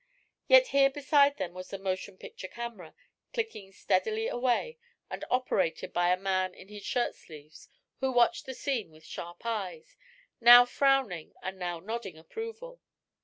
[0.47, 2.95] Yet here beside them was the motion picture camera,
[3.33, 4.79] clicking steadily away
[5.11, 9.45] and operated by a man in his shirt sleeves who watched the scene with sharp
[9.45, 9.95] eyes,
[10.39, 12.81] now frowning and now nodding approval.